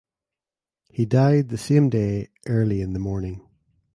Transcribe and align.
He 0.89 1.05
died 1.05 1.49
the 1.49 1.59
same 1.59 1.91
day 1.91 2.29
early 2.47 2.81
in 2.81 2.93
the 2.93 2.99
morning. 2.99 3.47